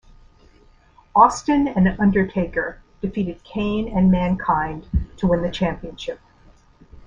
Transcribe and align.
Austin 1.15 1.67
and 1.67 1.87
Undertaker 1.99 2.81
defeated 3.01 3.43
Kane 3.43 3.87
and 3.95 4.09
Mankind 4.09 4.87
to 5.17 5.27
win 5.27 5.43
the 5.43 5.51
championship. 5.51 6.19